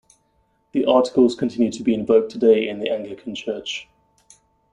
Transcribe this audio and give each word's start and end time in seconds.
The 0.71 0.83
Articles 0.85 1.35
continue 1.35 1.71
to 1.73 1.83
be 1.83 1.93
invoked 1.93 2.31
today 2.31 2.67
in 2.67 2.79
the 2.79 2.89
Anglican 2.89 3.35
Church. 3.35 3.87